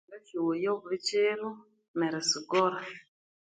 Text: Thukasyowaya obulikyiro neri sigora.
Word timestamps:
Thukasyowaya 0.05 0.67
obulikyiro 0.75 1.49
neri 1.97 2.19
sigora. 2.29 2.79